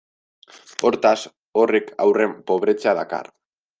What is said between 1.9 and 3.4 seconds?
haurren pobretzea dakar.